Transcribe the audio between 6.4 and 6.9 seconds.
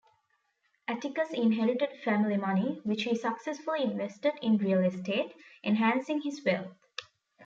wealth.